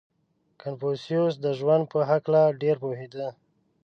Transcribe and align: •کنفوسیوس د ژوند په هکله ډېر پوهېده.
•کنفوسیوس 0.61 1.33
د 1.45 1.45
ژوند 1.59 1.83
په 1.93 1.99
هکله 2.09 2.41
ډېر 2.61 2.75
پوهېده. 2.83 3.27